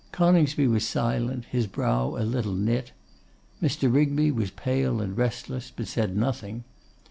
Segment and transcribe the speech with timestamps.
[0.11, 2.91] Coningsby was silent, his brow a little knit.
[3.61, 3.93] Mr.
[3.93, 6.63] Rigby was pale and restless, but said nothing.